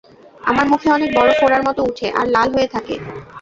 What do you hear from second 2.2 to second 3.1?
লাল হয়ে থাকে